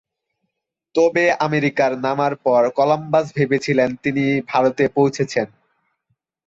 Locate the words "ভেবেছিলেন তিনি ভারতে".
3.37-4.83